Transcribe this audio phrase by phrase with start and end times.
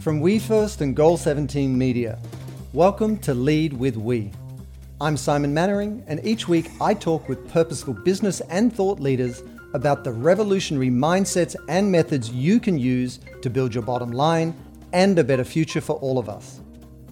[0.00, 2.18] From We First and Goal 17 Media,
[2.72, 4.32] welcome to Lead with We.
[4.98, 9.42] I'm Simon Mainwaring, and each week I talk with purposeful business and thought leaders
[9.74, 14.56] about the revolutionary mindsets and methods you can use to build your bottom line
[14.94, 16.60] and a better future for all of us.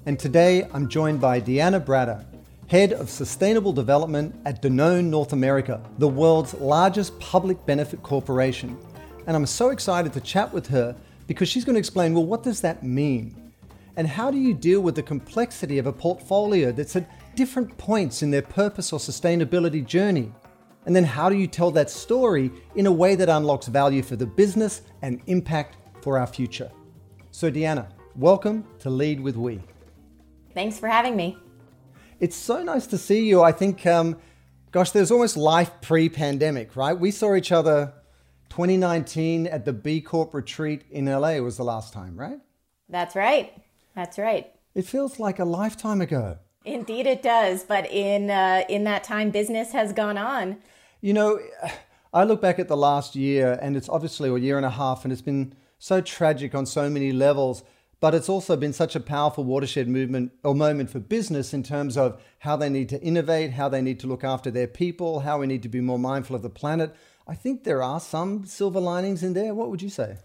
[0.06, 2.24] And today I'm joined by Deanna Bratter,
[2.68, 8.78] Head of Sustainable Development at Danone North America, the world's largest public benefit corporation.
[9.26, 10.96] And I'm so excited to chat with her
[11.28, 13.52] because she's going to explain well, what does that mean?
[13.96, 18.22] And how do you deal with the complexity of a portfolio that's at different points
[18.22, 20.32] in their purpose or sustainability journey?
[20.86, 24.16] And then how do you tell that story in a way that unlocks value for
[24.16, 26.70] the business and impact for our future?
[27.30, 29.60] So, Deanna, welcome to Lead with We.
[30.54, 31.36] Thanks for having me.
[32.20, 33.42] It's so nice to see you.
[33.42, 34.16] I think, um,
[34.70, 36.98] gosh, there's almost life pre pandemic, right?
[36.98, 37.92] We saw each other
[38.50, 42.38] 2019 at the B Corp retreat in LA was the last time, right?
[42.88, 43.52] That's right.
[43.94, 44.52] That's right.
[44.74, 46.38] It feels like a lifetime ago.
[46.64, 47.64] Indeed, it does.
[47.64, 50.58] But in uh, in that time, business has gone on.
[51.00, 51.40] You know,
[52.12, 55.04] I look back at the last year, and it's obviously a year and a half,
[55.04, 57.62] and it's been so tragic on so many levels.
[58.00, 61.96] But it's also been such a powerful watershed movement or moment for business in terms
[61.96, 65.40] of how they need to innovate, how they need to look after their people, how
[65.40, 66.94] we need to be more mindful of the planet.
[67.28, 69.54] I think there are some silver linings in there.
[69.54, 70.16] What would you say?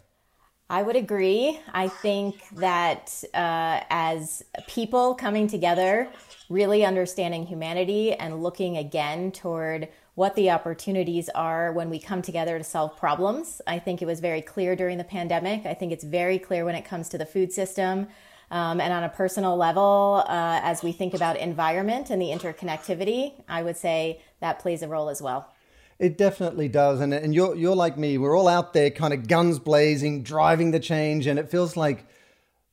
[0.69, 1.59] I would agree.
[1.73, 6.07] I think that uh, as people coming together,
[6.49, 12.57] really understanding humanity and looking again toward what the opportunities are when we come together
[12.57, 13.61] to solve problems.
[13.67, 15.65] I think it was very clear during the pandemic.
[15.65, 18.07] I think it's very clear when it comes to the food system.
[18.51, 23.33] Um, and on a personal level, uh, as we think about environment and the interconnectivity,
[23.49, 25.52] I would say that plays a role as well.
[25.99, 26.99] It definitely does.
[27.01, 28.17] And, and you're, you're like me.
[28.17, 31.27] We're all out there kind of guns blazing, driving the change.
[31.27, 32.05] And it feels like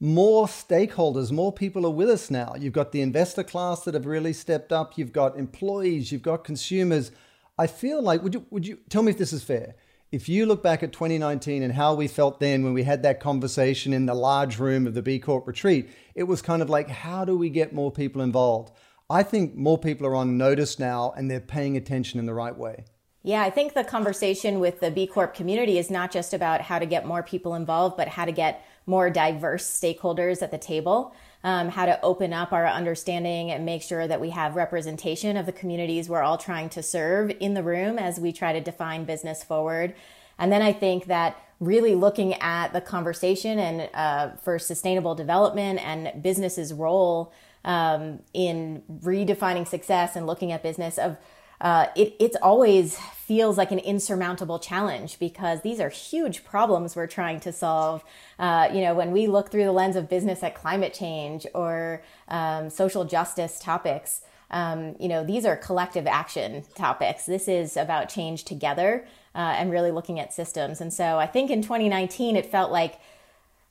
[0.00, 2.54] more stakeholders, more people are with us now.
[2.58, 4.96] You've got the investor class that have really stepped up.
[4.96, 7.12] You've got employees, you've got consumers.
[7.58, 9.74] I feel like, would you, would you tell me if this is fair?
[10.10, 13.20] If you look back at 2019 and how we felt then when we had that
[13.20, 16.88] conversation in the large room of the B Corp retreat, it was kind of like,
[16.88, 18.72] how do we get more people involved?
[19.10, 22.56] I think more people are on notice now and they're paying attention in the right
[22.56, 22.84] way.
[23.22, 26.78] Yeah, I think the conversation with the B Corp community is not just about how
[26.78, 31.14] to get more people involved, but how to get more diverse stakeholders at the table,
[31.44, 35.44] um, how to open up our understanding and make sure that we have representation of
[35.44, 39.04] the communities we're all trying to serve in the room as we try to define
[39.04, 39.94] business forward.
[40.38, 45.78] And then I think that really looking at the conversation and uh, for sustainable development
[45.84, 47.34] and business's role
[47.66, 51.18] um, in redefining success and looking at business of
[51.60, 52.98] uh, it it's always
[53.30, 58.02] feels like an insurmountable challenge because these are huge problems we're trying to solve.
[58.38, 62.02] Uh, you know, when we look through the lens of business at climate change or
[62.28, 67.24] um, social justice topics, um, you know, these are collective action topics.
[67.24, 70.80] This is about change together uh, and really looking at systems.
[70.80, 72.98] And so I think in 2019, it felt like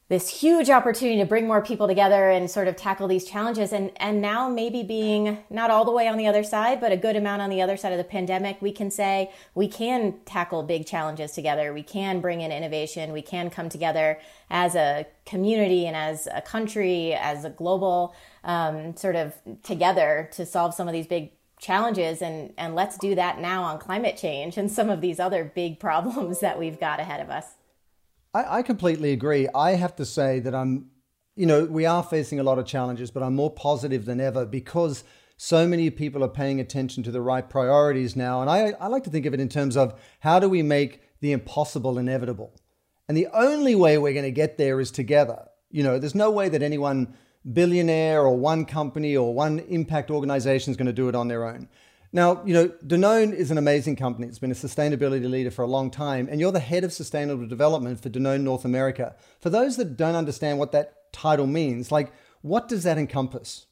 [0.09, 3.72] this huge opportunity to bring more people together and sort of tackle these challenges.
[3.72, 6.97] And and now maybe being not all the way on the other side but a
[6.97, 10.64] good amount on the other side of the pandemic we can say we can tackle
[10.64, 11.72] big challenges together.
[11.74, 13.14] We can bring in innovation.
[13.14, 14.19] We can come together
[14.50, 20.46] as a community and as a country as a global um, sort of together to
[20.46, 22.24] solve some of these big challenges.
[22.24, 25.80] And and let's do that now on climate change and some of these other big
[25.80, 27.46] problems that we've got ahead of us
[28.34, 29.48] I, I completely agree.
[29.54, 30.88] I have to say that I'm,
[31.36, 34.46] you know, we are facing a lot of challenges, but I'm more positive than ever
[34.46, 35.04] because
[35.38, 38.42] so many people are paying attention to the right priorities now.
[38.42, 41.02] And I, I like to think of it in terms of how do we make
[41.22, 42.54] the impossible inevitable?
[43.08, 45.48] And the only way we're going to get there is together.
[45.72, 47.16] You know, there's no way that anyone
[47.54, 51.46] billionaire or one company or one impact organization is going to do it on their
[51.46, 51.70] own.
[52.12, 54.28] Now, you know, Danone is an amazing company.
[54.28, 57.47] It's been a sustainability leader for a long time, and you're the head of sustainable
[57.47, 59.16] development for Danone North America.
[59.39, 62.12] For those that don't understand what that title means, like,
[62.42, 63.68] what does that encompass?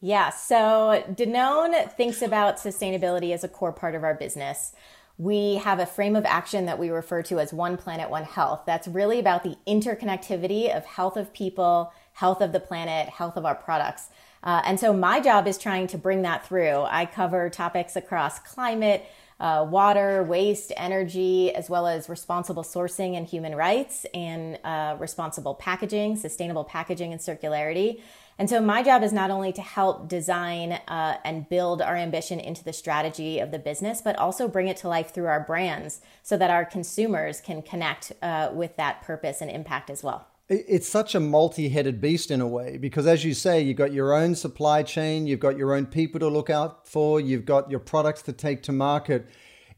[0.00, 4.72] Yeah, so Danone thinks about sustainability as a core part of our business.
[5.16, 8.62] We have a frame of action that we refer to as One Planet, One Health.
[8.66, 13.44] That's really about the interconnectivity of health of people, health of the planet, health of
[13.44, 14.08] our products.
[14.42, 16.82] Uh, and so my job is trying to bring that through.
[16.82, 19.04] I cover topics across climate,
[19.40, 25.54] uh, water, waste, energy, as well as responsible sourcing and human rights, and uh, responsible
[25.54, 28.00] packaging, sustainable packaging, and circularity.
[28.36, 32.38] And so, my job is not only to help design uh, and build our ambition
[32.38, 36.00] into the strategy of the business, but also bring it to life through our brands
[36.22, 40.26] so that our consumers can connect uh, with that purpose and impact as well.
[40.48, 43.92] It's such a multi headed beast in a way because, as you say, you've got
[43.92, 47.70] your own supply chain, you've got your own people to look out for, you've got
[47.70, 49.28] your products to take to market.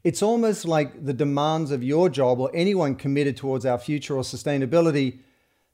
[0.05, 4.23] It's almost like the demands of your job or anyone committed towards our future or
[4.23, 5.19] sustainability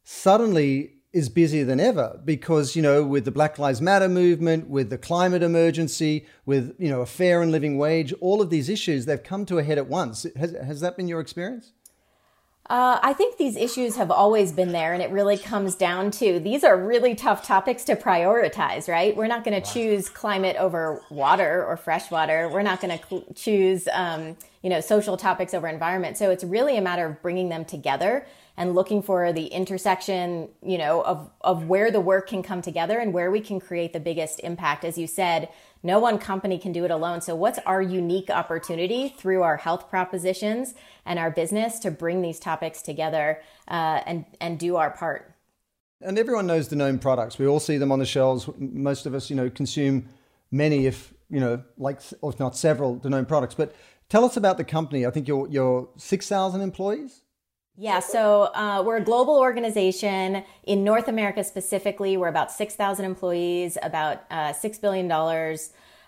[0.04, 4.90] suddenly is busier than ever because you know with the black lives matter movement with
[4.90, 9.06] the climate emergency with you know a fair and living wage all of these issues
[9.06, 11.72] they've come to a head at once has, has that been your experience
[12.70, 16.40] uh, I think these issues have always been there, and it really comes down to
[16.40, 19.16] these are really tough topics to prioritize, right?
[19.16, 22.50] We're not going to choose climate over water or fresh water.
[22.50, 26.18] We're not going to cl- choose, um, you know, social topics over environment.
[26.18, 28.26] So it's really a matter of bringing them together
[28.58, 32.98] and looking for the intersection, you know, of, of where the work can come together
[33.00, 34.84] and where we can create the biggest impact.
[34.84, 35.48] As you said,
[35.84, 37.22] no one company can do it alone.
[37.22, 40.74] So what's our unique opportunity through our health propositions
[41.06, 45.34] and our business to bring these topics together uh, and, and do our part?
[46.02, 47.40] And everyone knows Danone products.
[47.40, 48.50] We all see them on the shelves.
[48.58, 50.10] Most of us, you know, consume
[50.52, 53.56] many, if you know, like, or if not several Danone products.
[53.56, 53.76] But
[54.10, 55.06] tell us about the company.
[55.06, 57.22] I think you're, you're 6,000 employees?
[57.80, 60.44] Yeah, so uh, we're a global organization.
[60.64, 65.12] In North America specifically, we're about 6,000 employees, about uh, $6 billion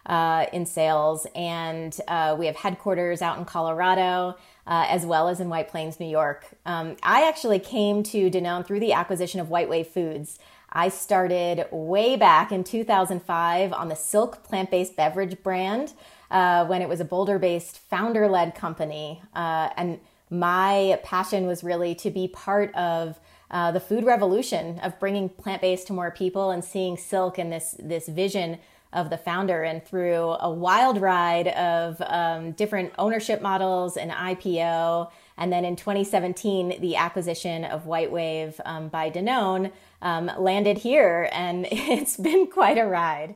[0.08, 4.36] uh, in sales, and uh, we have headquarters out in Colorado.
[4.66, 6.46] Uh, as well as in White Plains, New York.
[6.64, 10.38] Um, I actually came to Danone through the acquisition of WhiteWave Foods.
[10.72, 15.94] I started way back in 2005 on the Silk plant based beverage brand
[16.30, 19.24] uh, when it was a Boulder based founder led company.
[19.34, 23.20] and my passion was really to be part of
[23.52, 27.76] uh, the food revolution of bringing plant-based to more people and seeing silk and this
[27.80, 28.60] this vision
[28.94, 29.64] of the founder.
[29.64, 35.76] And through a wild ride of um, different ownership models and ipo and then in
[35.76, 39.72] 2017 the acquisition of WhiteWave um, by danone
[40.02, 41.30] um, landed here.
[41.32, 43.36] And it's been quite a ride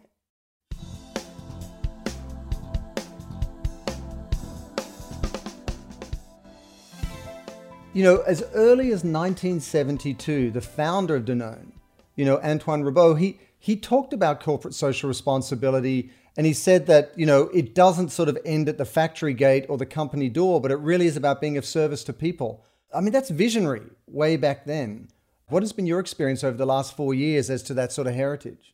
[7.93, 11.73] You know, as early as 1972, the founder of Danone,
[12.15, 17.11] you know, Antoine Riboud, he, he talked about corporate social responsibility and he said that,
[17.15, 20.59] you know, it doesn't sort of end at the factory gate or the company door,
[20.59, 22.65] but it really is about being of service to people.
[22.91, 25.09] I mean, that's visionary way back then.
[25.49, 28.15] What has been your experience over the last four years as to that sort of
[28.15, 28.73] heritage?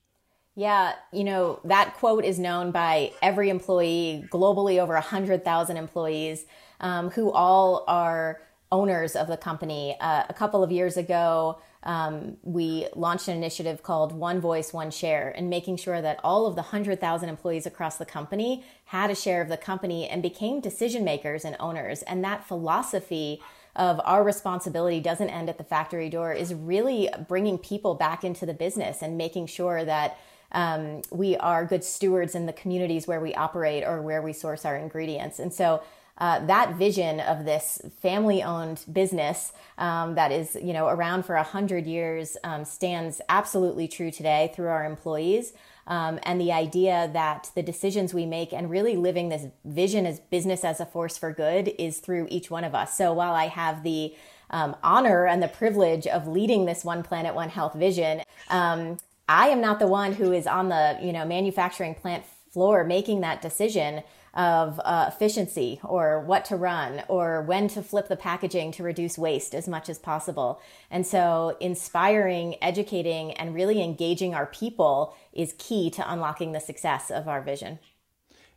[0.56, 6.46] Yeah, you know, that quote is known by every employee, globally over 100,000 employees,
[6.80, 8.40] um, who all are
[8.72, 9.96] owners of the company.
[10.00, 14.92] Uh, a couple of years ago, um, we launched an initiative called One Voice, One
[14.92, 19.16] Share, and making sure that all of the 100,000 employees across the company had a
[19.16, 22.02] share of the company and became decision makers and owners.
[22.04, 23.42] And that philosophy
[23.76, 28.46] of our responsibility doesn't end at the factory door is really bringing people back into
[28.46, 30.18] the business and making sure that
[30.52, 34.66] um, we are good stewards in the communities where we operate or where we source
[34.66, 35.40] our ingredients.
[35.40, 35.82] And so
[36.20, 41.44] uh, that vision of this family-owned business um, that is, you know, around for a
[41.44, 45.54] hundred years um, stands absolutely true today through our employees.
[45.88, 50.20] Um, and the idea that the decisions we make and really living this vision as
[50.20, 52.96] business as a force for good is through each one of us.
[52.96, 54.14] So while I have the
[54.52, 59.50] um, honor and the privilege of leading this One Planet, One Health vision, um, I
[59.50, 63.42] am not the one who is on the you know manufacturing plant floor making that
[63.42, 68.84] decision of uh, efficiency or what to run or when to flip the packaging to
[68.84, 70.62] reduce waste as much as possible.
[70.92, 77.10] And so, inspiring, educating, and really engaging our people is key to unlocking the success
[77.10, 77.80] of our vision.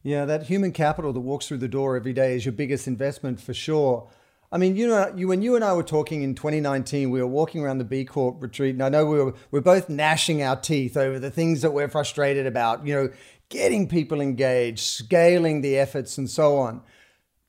[0.02, 3.40] Yeah, that human capital that walks through the door every day is your biggest investment
[3.40, 4.08] for sure.
[4.52, 7.26] I mean, you know, you, when you and I were talking in 2019, we were
[7.26, 10.56] walking around the B Corp retreat, and I know we were we're both gnashing our
[10.56, 12.86] teeth over the things that we're frustrated about.
[12.86, 13.10] You know,
[13.52, 16.80] getting people engaged, scaling the efforts, and so on.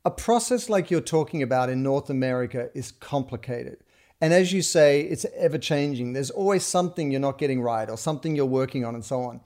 [0.04, 3.78] A process like you're talking about in North America is complicated.
[4.20, 6.12] And as you say, it's ever changing.
[6.12, 9.40] There's always something you're not getting right or something you're working on, and so on.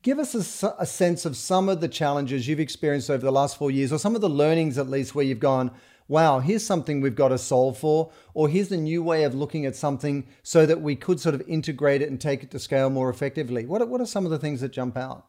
[0.00, 3.58] Give us a, a, sense of some of the challenges you've experienced over the last
[3.58, 5.70] four years, or some of the learnings at least where you've gone,
[6.06, 9.66] wow, here's something we've got to solve for, or here's a new way of looking
[9.66, 12.88] at something so that we could sort of integrate it and take it to scale
[12.88, 13.66] more effectively.
[13.66, 15.26] What, what are some of the things that jump out?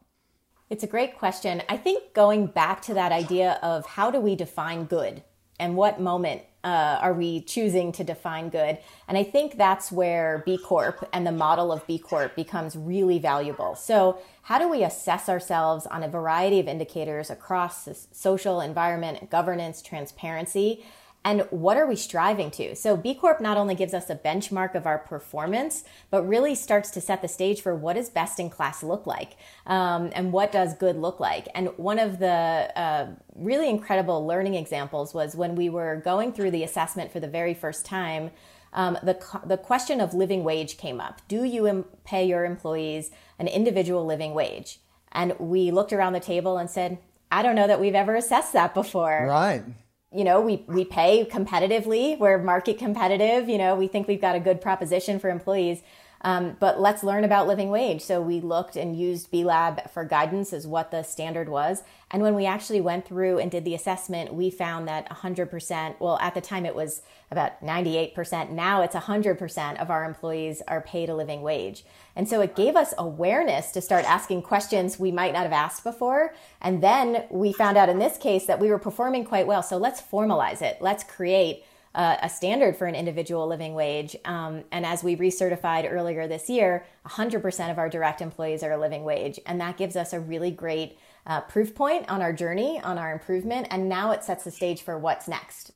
[0.69, 1.63] It's a great question.
[1.67, 5.23] I think going back to that idea of how do we define good
[5.59, 8.77] and what moment uh, are we choosing to define good?
[9.07, 13.17] And I think that's where B Corp and the model of B Corp becomes really
[13.17, 13.73] valuable.
[13.73, 19.81] So, how do we assess ourselves on a variety of indicators across social, environment, governance,
[19.81, 20.85] transparency?
[21.25, 22.75] And what are we striving to?
[22.75, 26.89] So, B Corp not only gives us a benchmark of our performance, but really starts
[26.91, 29.35] to set the stage for what does best in class look like
[29.65, 31.47] um, and what does good look like.
[31.53, 36.51] And one of the uh, really incredible learning examples was when we were going through
[36.51, 38.31] the assessment for the very first time.
[38.71, 41.21] Um, the, the question of living wage came up.
[41.27, 44.79] Do you pay your employees an individual living wage?
[45.11, 46.99] And we looked around the table and said,
[47.31, 49.25] I don't know that we've ever assessed that before.
[49.27, 49.63] Right
[50.11, 52.17] you know, we, we pay competitively.
[52.17, 53.47] We're market competitive.
[53.47, 55.83] You know, we think we've got a good proposition for employees.
[56.21, 58.01] Um, but let's learn about living wage.
[58.01, 61.83] So we looked and used B Lab for guidance as what the standard was.
[62.11, 66.17] And when we actually went through and did the assessment, we found that 100%, well,
[66.19, 68.49] at the time it was about 98%.
[68.49, 71.85] Now it's 100% of our employees are paid a living wage.
[72.15, 75.83] And so it gave us awareness to start asking questions we might not have asked
[75.83, 76.33] before.
[76.61, 79.63] And then we found out in this case that we were performing quite well.
[79.63, 80.81] So let's formalize it.
[80.81, 81.63] Let's create
[81.95, 84.15] a standard for an individual living wage.
[84.25, 88.77] Um, and as we recertified earlier this year, 100% of our direct employees are a
[88.77, 89.39] living wage.
[89.45, 93.11] And that gives us a really great uh, proof point on our journey, on our
[93.11, 93.67] improvement.
[93.71, 95.71] And now it sets the stage for what's next.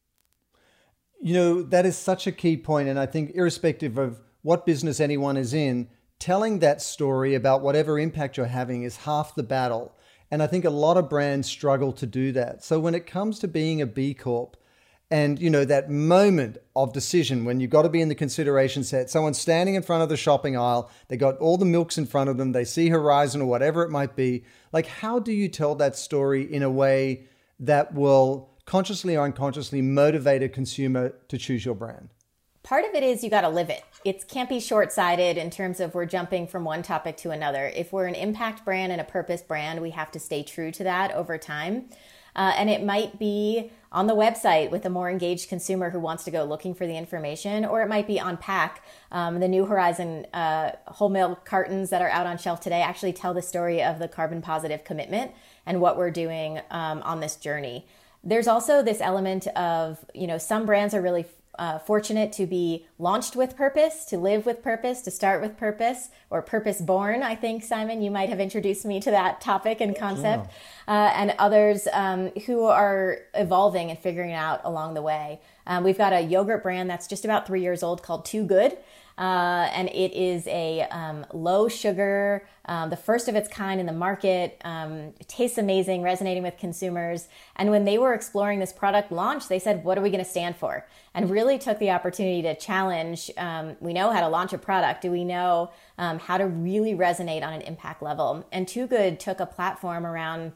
[1.22, 5.00] You know, that is such a key point, And I think, irrespective of what business
[5.00, 5.88] anyone is in,
[6.20, 9.96] telling that story about whatever impact you're having is half the battle.
[10.30, 12.64] And I think a lot of brands struggle to do that.
[12.64, 14.58] So when it comes to being a B Corp,
[15.14, 18.84] and you know that moment of decision when you've got to be in the consideration
[18.84, 22.06] set someone's standing in front of the shopping aisle they got all the milks in
[22.06, 25.48] front of them they see horizon or whatever it might be like how do you
[25.48, 27.28] tell that story in a way
[27.60, 32.10] that will consciously or unconsciously motivate a consumer to choose your brand?
[32.64, 33.84] Part of it is you got to live it.
[34.06, 37.66] It can't be short-sighted in terms of we're jumping from one topic to another.
[37.76, 40.84] If we're an impact brand and a purpose brand we have to stay true to
[40.84, 41.90] that over time
[42.36, 46.24] uh, and it might be on the website with a more engaged consumer who wants
[46.24, 48.84] to go looking for the information, or it might be on pack.
[49.12, 53.14] Um, the New Horizon uh, whole milk cartons that are out on shelf today actually
[53.14, 55.32] tell the story of the carbon positive commitment
[55.66, 57.86] and what we're doing um, on this journey.
[58.24, 61.26] There's also this element of, you know, some brands are really
[61.60, 66.10] uh, fortunate to be launched with purpose, to live with purpose, to start with purpose,
[66.30, 67.22] or purpose born.
[67.22, 70.50] I think, Simon, you might have introduced me to that topic and concept,
[70.88, 70.94] yeah.
[70.94, 75.40] uh, and others um, who are evolving and figuring out along the way.
[75.68, 78.78] Um, we've got a yogurt brand that's just about three years old called Too Good.
[79.18, 83.86] Uh, and it is a um, low sugar, um, the first of its kind in
[83.86, 84.60] the market.
[84.64, 87.28] Um, tastes amazing, resonating with consumers.
[87.56, 90.30] And when they were exploring this product launch, they said, "What are we going to
[90.30, 93.30] stand for?" And really took the opportunity to challenge.
[93.38, 95.02] Um, we know how to launch a product.
[95.02, 98.48] Do we know um, how to really resonate on an impact level?
[98.52, 100.54] And Too Good took a platform around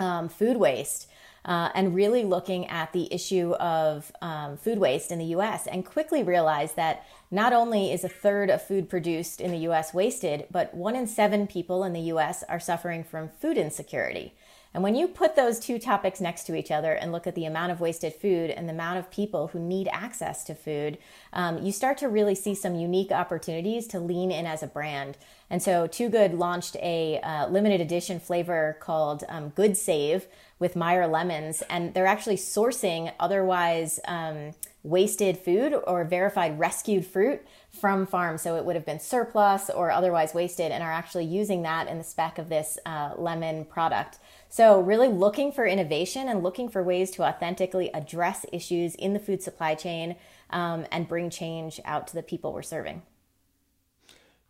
[0.00, 1.08] um, food waste
[1.46, 5.86] uh, and really looking at the issue of um, food waste in the US and
[5.86, 10.46] quickly realized that not only is a third of food produced in the US wasted,
[10.50, 14.34] but one in seven people in the US are suffering from food insecurity.
[14.76, 17.46] And when you put those two topics next to each other and look at the
[17.46, 20.98] amount of wasted food and the amount of people who need access to food,
[21.32, 25.16] um, you start to really see some unique opportunities to lean in as a brand.
[25.48, 30.26] And so, Too Good launched a uh, limited edition flavor called um, Good Save
[30.58, 34.52] with Meyer lemons, and they're actually sourcing otherwise um,
[34.82, 37.40] wasted food or verified rescued fruit
[37.76, 38.42] from farms.
[38.42, 41.98] So it would have been surplus or otherwise wasted, and are actually using that in
[41.98, 44.18] the spec of this uh, lemon product.
[44.48, 49.18] So, really looking for innovation and looking for ways to authentically address issues in the
[49.18, 50.16] food supply chain
[50.50, 53.02] um, and bring change out to the people we're serving.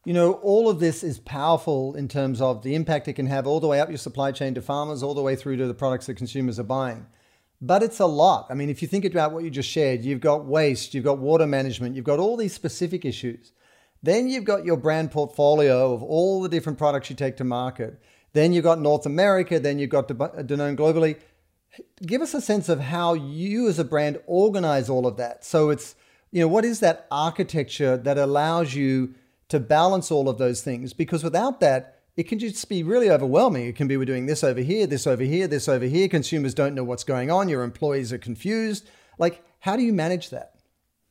[0.05, 3.47] You know, all of this is powerful in terms of the impact it can have
[3.47, 5.75] all the way up your supply chain to farmers, all the way through to the
[5.75, 7.07] products that consumers are buying.
[7.61, 8.47] But it's a lot.
[8.51, 11.19] I mean, if you think about what you just shared, you've got waste, you've got
[11.19, 13.53] water management, you've got all these specific issues.
[14.03, 18.01] Then you've got your brand portfolio of all the different products you take to market.
[18.35, 21.19] Then you've got North America, then you've got Danone globally.
[22.05, 25.45] Give us a sense of how you as a brand organize all of that.
[25.45, 25.95] So it's,
[26.31, 29.15] you know, what is that architecture that allows you
[29.49, 30.93] to balance all of those things?
[30.93, 33.67] Because without that, it can just be really overwhelming.
[33.67, 36.09] It can be we're doing this over here, this over here, this over here.
[36.09, 37.49] Consumers don't know what's going on.
[37.49, 38.89] Your employees are confused.
[39.19, 40.55] Like, how do you manage that?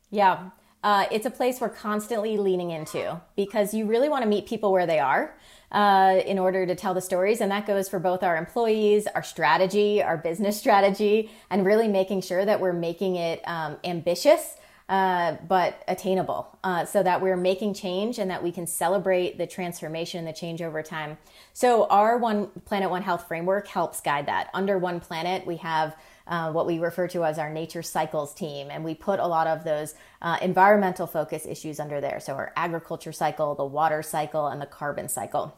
[0.10, 0.50] Yeah.
[0.84, 4.72] Uh, it's a place we're constantly leaning into because you really want to meet people
[4.72, 5.36] where they are
[5.72, 7.42] uh, in order to tell the stories.
[7.42, 12.22] And that goes for both our employees, our strategy, our business strategy, and really making
[12.22, 14.58] sure that we're making it um, ambitious.
[14.88, 19.48] Uh, but attainable uh, so that we're making change and that we can celebrate the
[19.48, 21.18] transformation and the change over time.
[21.54, 24.52] So, our One Planet, One Health framework helps guide that.
[24.54, 25.96] Under One Planet, we have
[26.28, 28.70] uh, what we refer to as our nature cycles team.
[28.70, 32.20] And we put a lot of those uh, environmental focus issues under there.
[32.20, 35.58] So, our agriculture cycle, the water cycle, and the carbon cycle.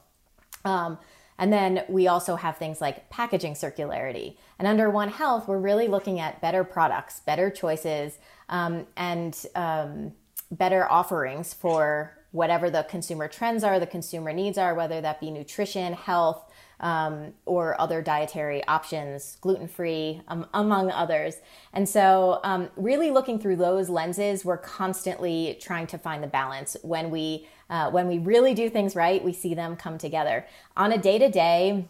[0.64, 1.00] Um,
[1.38, 4.38] and then we also have things like packaging circularity.
[4.58, 8.18] And under One Health, we're really looking at better products, better choices,
[8.50, 10.14] um, and um,
[10.52, 15.32] better offerings for whatever the consumer trends are, the consumer needs are, whether that be
[15.32, 21.38] nutrition, health, um, or other dietary options, gluten free, um, among others.
[21.74, 26.78] And so, um, really looking through those lenses, we're constantly trying to find the balance.
[26.84, 30.46] When we uh, when we really do things right, we see them come together
[30.78, 31.88] on a day to day.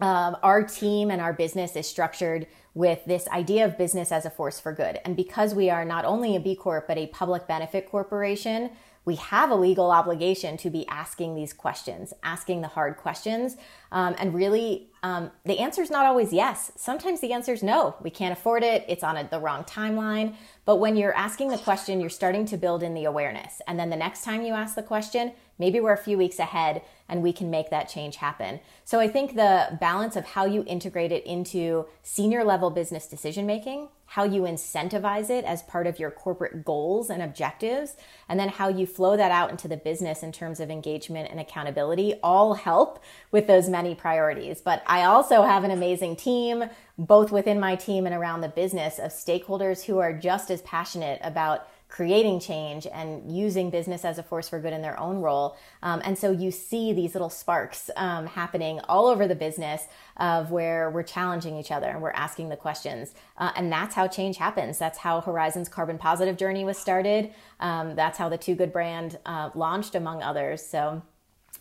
[0.00, 4.60] Our team and our business is structured with this idea of business as a force
[4.60, 5.00] for good.
[5.04, 8.70] And because we are not only a B Corp, but a public benefit corporation,
[9.04, 13.56] we have a legal obligation to be asking these questions, asking the hard questions.
[13.90, 16.72] Um, and really, um, the answer is not always yes.
[16.76, 17.96] Sometimes the answer is no.
[18.02, 18.84] We can't afford it.
[18.86, 20.34] It's on a, the wrong timeline.
[20.66, 23.62] But when you're asking the question, you're starting to build in the awareness.
[23.66, 26.82] And then the next time you ask the question, maybe we're a few weeks ahead
[27.08, 28.60] and we can make that change happen.
[28.84, 33.46] So I think the balance of how you integrate it into senior level business decision
[33.46, 37.94] making, how you incentivize it as part of your corporate goals and objectives,
[38.28, 41.38] and then how you flow that out into the business in terms of engagement and
[41.38, 44.60] accountability all help with those many priorities.
[44.60, 46.64] But I also have an amazing team,
[46.96, 51.20] both within my team and around the business, of stakeholders who are just as passionate
[51.22, 55.56] about creating change and using business as a force for good in their own role.
[55.82, 59.84] Um, and so you see these little sparks um, happening all over the business
[60.18, 63.14] of where we're challenging each other and we're asking the questions.
[63.38, 64.78] Uh, and that's how change happens.
[64.78, 67.32] That's how Horizon's carbon positive journey was started.
[67.58, 70.64] Um, that's how the Too Good brand uh, launched, among others.
[70.64, 71.02] So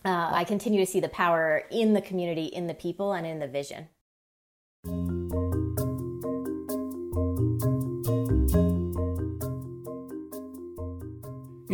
[0.04, 3.40] uh, I continue to see the power in the community, in the people, and in
[3.40, 3.88] the vision.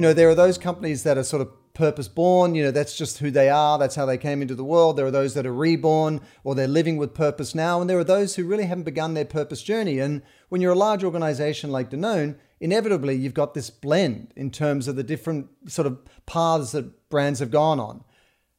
[0.03, 3.17] Know, there are those companies that are sort of purpose born, you know, that's just
[3.17, 4.95] who they are, that's how they came into the world.
[4.95, 8.03] There are those that are reborn or they're living with purpose now, and there are
[8.03, 9.97] those who really haven't begun their purpose journey.
[9.99, 14.87] And when you're a large organization like Danone, inevitably you've got this blend in terms
[14.87, 18.03] of the different sort of paths that brands have gone on.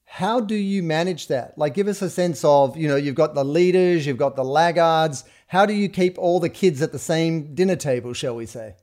[0.05, 1.57] How do you manage that?
[1.57, 4.45] Like, give us a sense of, you know, you've got the leaders, you've got the
[4.45, 5.25] laggards.
[5.49, 8.77] How do you keep all the kids at the same dinner table, shall we say?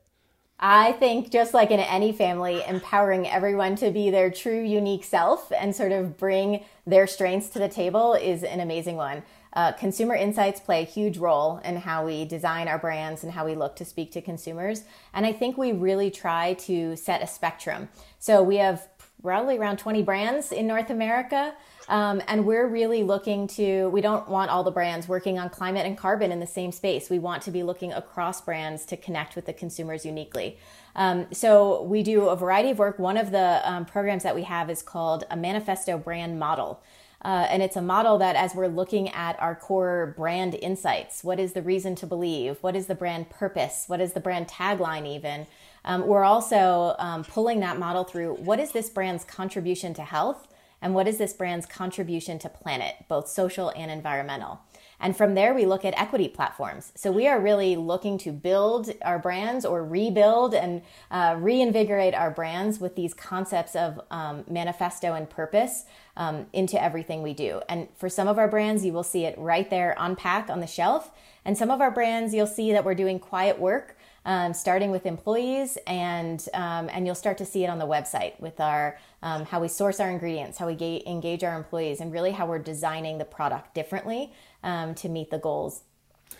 [0.64, 5.50] I think just like in any family, empowering everyone to be their true unique self
[5.50, 9.24] and sort of bring their strengths to the table is an amazing one.
[9.54, 13.44] Uh, consumer insights play a huge role in how we design our brands and how
[13.44, 14.84] we look to speak to consumers.
[15.12, 17.88] And I think we really try to set a spectrum.
[18.20, 18.88] So we have
[19.20, 21.54] probably around 20 brands in North America.
[21.88, 25.84] Um, and we're really looking to, we don't want all the brands working on climate
[25.84, 27.10] and carbon in the same space.
[27.10, 30.58] We want to be looking across brands to connect with the consumers uniquely.
[30.94, 32.98] Um, so we do a variety of work.
[32.98, 36.82] One of the um, programs that we have is called a manifesto brand model.
[37.24, 41.38] Uh, and it's a model that, as we're looking at our core brand insights, what
[41.38, 42.58] is the reason to believe?
[42.62, 43.84] What is the brand purpose?
[43.86, 45.46] What is the brand tagline, even?
[45.84, 50.48] Um, we're also um, pulling that model through what is this brand's contribution to health?
[50.82, 54.60] And what is this brand's contribution to planet, both social and environmental.
[55.00, 56.92] And from there, we look at equity platforms.
[56.94, 62.30] So we are really looking to build our brands or rebuild and uh, reinvigorate our
[62.30, 67.62] brands with these concepts of um, manifesto and purpose um, into everything we do.
[67.68, 70.60] And for some of our brands, you will see it right there on pack on
[70.60, 71.10] the shelf.
[71.44, 75.06] And some of our brands, you'll see that we're doing quiet work um, starting with
[75.06, 79.44] employees, and um, and you'll start to see it on the website with our um,
[79.46, 82.58] how we source our ingredients, how we ga- engage our employees, and really how we're
[82.58, 84.32] designing the product differently
[84.62, 85.82] um, to meet the goals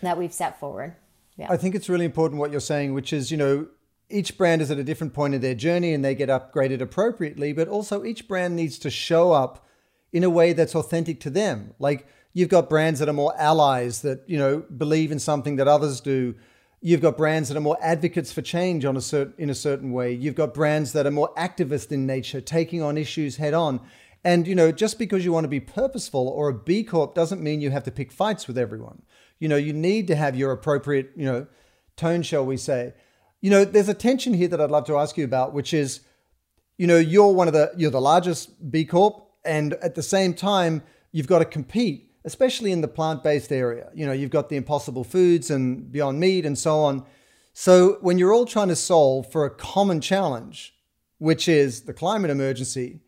[0.00, 0.94] that we've set forward.
[1.36, 1.46] Yeah.
[1.50, 3.68] I think it's really important what you're saying, which is you know
[4.10, 7.52] each brand is at a different point of their journey and they get upgraded appropriately,
[7.52, 9.66] but also each brand needs to show up
[10.12, 11.72] in a way that's authentic to them.
[11.78, 15.68] Like you've got brands that are more allies that you know believe in something that
[15.68, 16.34] others do
[16.84, 19.92] You've got brands that are more advocates for change on a certain, in a certain
[19.92, 20.12] way.
[20.12, 23.80] You've got brands that are more activist in nature, taking on issues head on.
[24.24, 27.40] And you know, just because you want to be purposeful or a B Corp doesn't
[27.40, 29.02] mean you have to pick fights with everyone.
[29.38, 31.46] You know, you need to have your appropriate, you know,
[31.96, 32.94] tone, shall we say.
[33.40, 36.00] You know, there's a tension here that I'd love to ask you about, which is,
[36.78, 40.34] you know, you're one of the you're the largest B Corp, and at the same
[40.34, 43.90] time, you've got to compete especially in the plant based area.
[43.94, 47.04] You know, you've got the impossible foods and beyond meat and so on.
[47.52, 50.74] So when you're all trying to solve for a common challenge,
[51.18, 53.00] which is the climate emergency,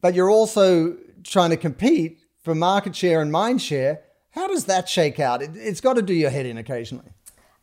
[0.00, 4.88] but you're also trying to compete for market share and mind share, How does that
[4.88, 5.42] shake out?
[5.42, 7.10] It, has got to do your head in occasionally.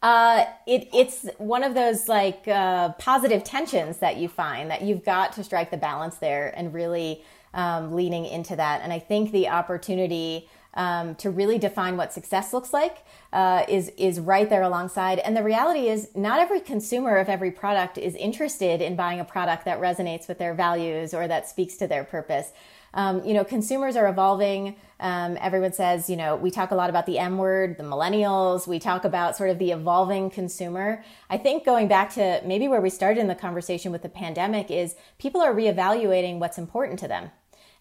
[0.02, 5.04] Uh, it, it's one of those like uh, positive tensions that you find that you've
[5.04, 7.24] got to strike the balance there and really
[7.56, 8.82] um, leaning into that.
[8.82, 13.90] And I think the opportunity um, to really define what success looks like uh, is
[13.98, 15.20] is right there alongside.
[15.20, 19.26] And the reality is, not every consumer of every product is interested in buying a
[19.26, 22.52] product that resonates with their values or that speaks to their purpose.
[22.96, 24.78] Um, you know, consumers are evolving.
[25.02, 28.66] Um, everyone says, you know, we talk a lot about the M word, the millennials.
[28.68, 31.04] We talk about sort of the evolving consumer.
[31.30, 34.72] I think going back to maybe where we started in the conversation with the pandemic
[34.72, 37.32] is people are reevaluating what's important to them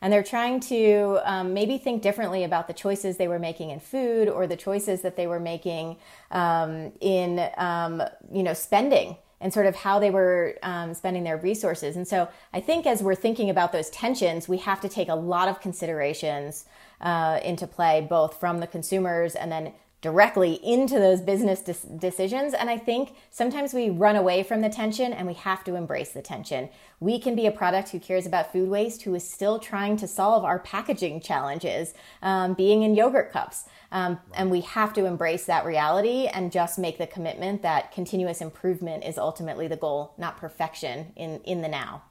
[0.04, 3.80] and they're trying to um, maybe think differently about the choices they were making in
[3.80, 5.96] food or the choices that they were making
[6.30, 11.38] um, in um, you know spending and sort of how they were um, spending their
[11.38, 11.96] resources.
[11.96, 15.14] And so i think as we're thinking about those tensions we have to take a
[15.14, 16.66] lot of considerations
[17.00, 19.72] uh, into play both from the consumers and then
[20.04, 22.52] directly into those business de- decisions.
[22.52, 26.12] And I think sometimes we run away from the tension and we have to embrace
[26.12, 26.68] the tension.
[27.00, 30.06] We can be a product who cares about food waste, who is still trying to
[30.06, 33.64] solve our packaging challenges, um, being in yogurt cups.
[33.92, 38.42] Um, and we have to embrace that reality and just make the commitment that continuous
[38.42, 42.02] improvement is ultimately the goal, not perfection in, in the now.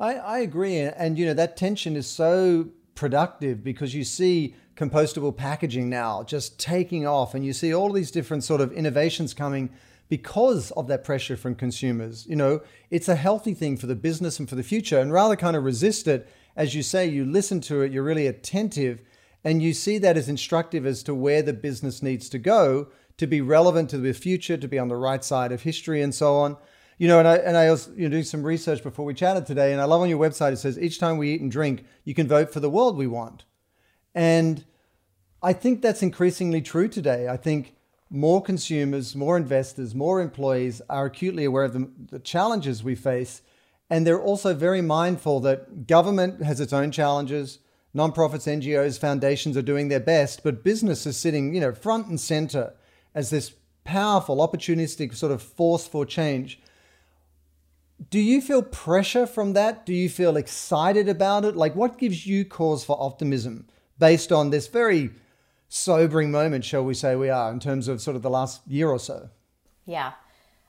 [0.00, 0.78] I, I agree.
[0.78, 6.58] And, you know, that tension is so productive because you see compostable packaging now just
[6.58, 7.34] taking off.
[7.34, 9.70] And you see all these different sort of innovations coming
[10.08, 12.26] because of that pressure from consumers.
[12.26, 15.36] You know it's a healthy thing for the business and for the future and rather
[15.36, 16.28] kind of resist it.
[16.56, 19.02] As you say you listen to it you're really attentive
[19.44, 23.26] and you see that as instructive as to where the business needs to go to
[23.26, 26.36] be relevant to the future to be on the right side of history and so
[26.36, 26.56] on.
[26.98, 29.46] You know, and I and I was you know doing some research before we chatted
[29.46, 31.84] today, and I love on your website it says each time we eat and drink,
[32.04, 33.44] you can vote for the world we want.
[34.14, 34.64] And
[35.42, 37.28] I think that's increasingly true today.
[37.28, 37.74] I think
[38.12, 43.40] more consumers, more investors, more employees are acutely aware of the, the, challenges we face.
[43.88, 47.58] And they're also very mindful that government has its own challenges.
[47.94, 52.20] Nonprofits, NGOs, foundations are doing their best, but business is sitting, you know, front and
[52.20, 52.74] center
[53.14, 56.60] as this powerful, opportunistic sort of force for change.
[58.10, 59.86] Do you feel pressure from that?
[59.86, 61.56] Do you feel excited about it?
[61.56, 63.66] Like, what gives you cause for optimism
[64.02, 65.10] based on this very
[65.68, 68.88] sobering moment, shall we say, we are in terms of sort of the last year
[68.88, 69.30] or so?
[69.86, 70.14] Yeah.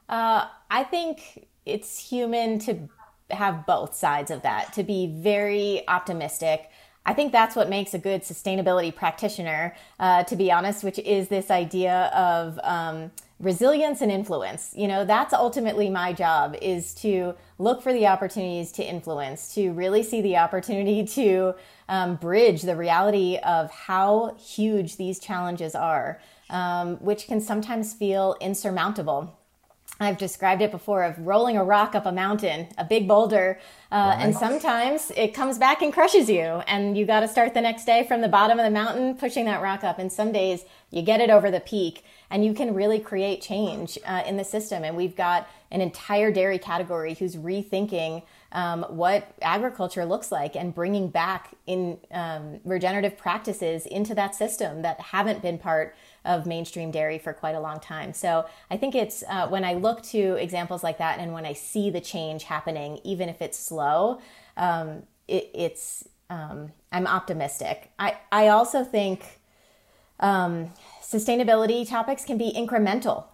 [0.08, 2.88] Uh, I think it's human to
[3.32, 6.70] have both sides of that, to be very optimistic.
[7.08, 11.28] I think that's what makes a good sustainability practitioner, uh, to be honest, which is
[11.28, 17.36] this idea of um, resilience and influence you know that's ultimately my job is to
[17.58, 21.54] look for the opportunities to influence to really see the opportunity to
[21.90, 26.20] um, bridge the reality of how huge these challenges are
[26.50, 29.38] um, which can sometimes feel insurmountable
[30.00, 33.60] I've described it before of rolling a rock up a mountain, a big boulder,
[33.92, 34.18] uh, right.
[34.22, 37.86] and sometimes it comes back and crushes you, and you got to start the next
[37.86, 40.00] day from the bottom of the mountain, pushing that rock up.
[40.00, 44.00] And some days you get it over the peak, and you can really create change
[44.08, 44.84] uh, in the system.
[44.84, 50.74] And we've got an entire dairy category who's rethinking um, what agriculture looks like and
[50.74, 56.90] bringing back in um, regenerative practices into that system that haven't been part of mainstream
[56.90, 58.14] dairy for quite a long time.
[58.14, 61.54] So I think it's uh, when I look to examples like that and when I
[61.54, 64.22] see the change happening, even if it's slow,
[64.58, 67.92] um, it, it's um, I'm optimistic.
[68.00, 69.40] I I also think
[70.20, 70.72] um,
[71.14, 73.26] sustainability topics can be incremental.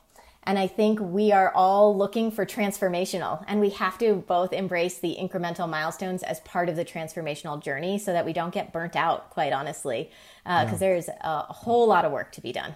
[0.43, 4.97] And I think we are all looking for transformational, and we have to both embrace
[4.97, 8.95] the incremental milestones as part of the transformational journey so that we don't get burnt
[8.95, 10.09] out, quite honestly,
[10.43, 10.77] because uh, yeah.
[10.77, 12.75] there's a whole lot of work to be done.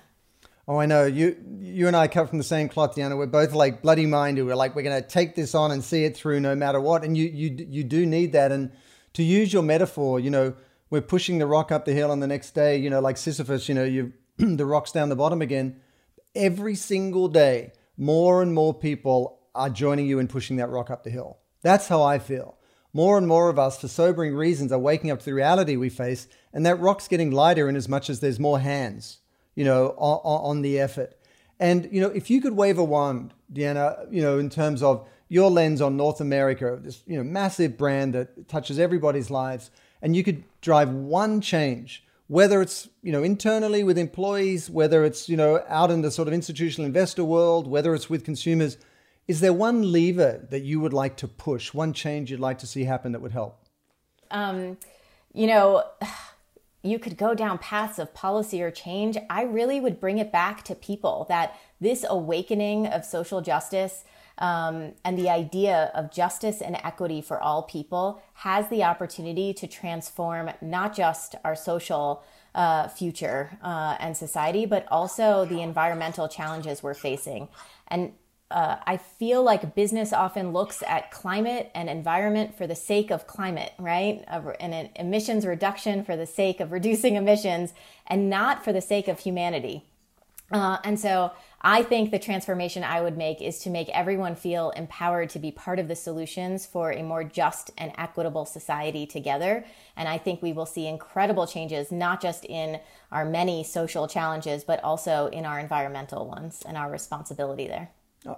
[0.67, 1.05] Oh, I know.
[1.05, 3.17] You you and I come from the same cloth, Deanna.
[3.17, 4.45] We're both like bloody minded.
[4.45, 7.03] We're like we're going to take this on and see it through no matter what.
[7.03, 8.51] And you you you do need that.
[8.51, 8.71] And
[9.13, 10.53] to use your metaphor, you know,
[10.89, 13.67] we're pushing the rock up the hill, and the next day, you know, like Sisyphus,
[13.67, 15.79] you know, you the rock's down the bottom again
[16.35, 21.03] every single day, more and more people are joining you in pushing that rock up
[21.03, 21.37] the hill.
[21.61, 22.57] That's how I feel.
[22.91, 25.89] More and more of us, for sobering reasons, are waking up to the reality we
[25.89, 29.19] face, and that rock's getting lighter in as much as there's more hands,
[29.55, 31.15] you know, on, on the effort.
[31.59, 35.07] And, you know, if you could wave a wand, Deanna, you know, in terms of
[35.29, 40.15] your lens on North America, this, you know, massive brand that touches everybody's lives, and
[40.15, 45.37] you could drive one change whether it's you know internally with employees, whether it's you
[45.37, 48.77] know out in the sort of institutional investor world, whether it's with consumers,
[49.27, 52.67] is there one lever that you would like to push, one change you'd like to
[52.67, 53.59] see happen that would help?
[54.31, 54.77] Um,
[55.33, 55.83] you know,
[56.83, 60.63] you could go down paths of policy or change, I really would bring it back
[60.63, 64.03] to people that this awakening of social justice
[64.37, 69.67] um, and the idea of justice and equity for all people has the opportunity to
[69.67, 72.23] transform not just our social
[72.55, 77.47] uh, future uh, and society, but also the environmental challenges we're facing.
[77.87, 78.13] And
[78.51, 83.25] uh, I feel like business often looks at climate and environment for the sake of
[83.25, 84.23] climate, right?
[84.59, 87.73] And an emissions reduction for the sake of reducing emissions
[88.05, 89.85] and not for the sake of humanity.
[90.51, 91.31] Uh, and so
[91.65, 95.49] I think the transformation I would make is to make everyone feel empowered to be
[95.49, 99.63] part of the solutions for a more just and equitable society together.
[99.95, 102.81] And I think we will see incredible changes, not just in
[103.13, 107.91] our many social challenges, but also in our environmental ones and our responsibility there.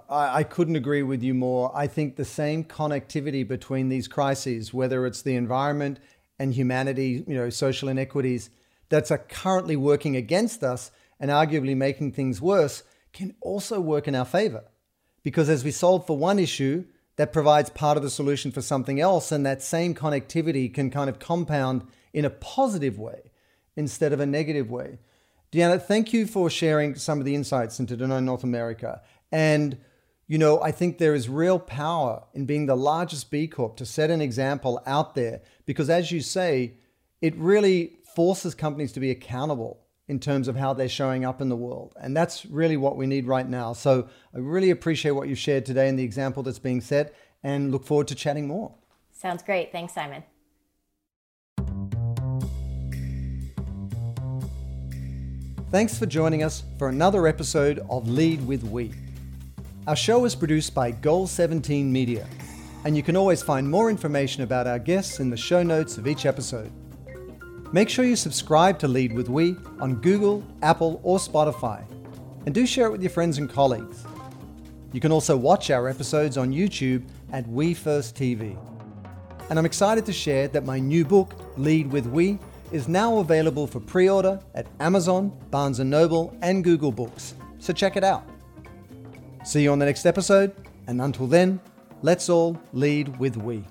[0.08, 1.70] I, couldn't agree with you more.
[1.74, 5.98] I think the same connectivity between these crises, whether it's the environment
[6.38, 8.50] and humanity, you know, social inequities,
[8.88, 12.82] that's are currently working against us and arguably making things worse,
[13.16, 14.64] can also work in our favor.
[15.22, 16.84] Because as we solve for one issue,
[17.16, 21.08] that provides part of the solution for something else, and that same connectivity can kind
[21.08, 23.32] of compound in a positive way
[23.74, 24.98] instead of a negative way.
[25.50, 29.00] Deanna, thank you for sharing some of the insights into Danone North America.
[29.32, 29.78] And,
[30.26, 33.86] you know, I think there is real power in being the largest B Corp to
[33.86, 36.74] set an example out there because, as you say,
[37.22, 41.48] it really forces companies to be accountable in terms of how they're showing up in
[41.48, 41.94] the world.
[42.00, 43.72] And that's really what we need right now.
[43.72, 47.72] So I really appreciate what you shared today and the example that's being set and
[47.72, 48.74] look forward to chatting more.
[49.12, 49.72] Sounds great.
[49.72, 50.22] Thanks, Simon.
[55.70, 58.92] Thanks for joining us for another episode of Lead with We.
[59.88, 62.26] Our show is produced by Goal 17 Media,
[62.84, 66.06] and you can always find more information about our guests in the show notes of
[66.06, 66.70] each episode.
[67.72, 71.84] Make sure you subscribe to Lead with We on Google, Apple, or Spotify,
[72.46, 74.04] and do share it with your friends and colleagues.
[74.92, 78.56] You can also watch our episodes on YouTube at We First TV.
[79.50, 82.38] And I'm excited to share that my new book, Lead with We,
[82.70, 87.34] is now available for pre-order at Amazon, Barnes & Noble, and Google Books.
[87.58, 88.24] So check it out.
[89.44, 90.54] See you on the next episode,
[90.86, 91.60] and until then,
[92.02, 93.64] let's all lead with we.